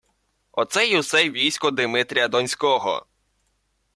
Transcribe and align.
Оце 0.51 0.85
й 0.87 0.97
усе 0.97 1.29
військо 1.29 1.71
Димитрія 1.71 2.27
Донського 2.27 3.05